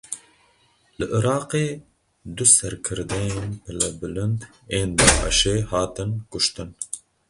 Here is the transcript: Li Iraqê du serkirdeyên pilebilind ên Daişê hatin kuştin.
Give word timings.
Li 0.97 1.05
Iraqê 1.17 1.65
du 2.35 2.45
serkirdeyên 2.55 3.47
pilebilind 3.63 4.39
ên 4.77 4.89
Daişê 5.07 5.55
hatin 5.69 6.11
kuştin. 6.31 6.69